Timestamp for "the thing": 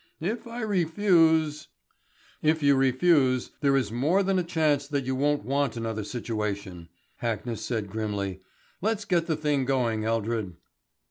9.27-9.63